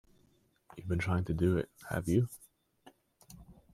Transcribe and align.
You've 0.75 0.87
been 0.87 0.97
trying 0.97 1.25
to 1.25 1.33
do 1.35 1.57
it, 1.57 1.69
have 1.91 2.07
you? 2.07 2.27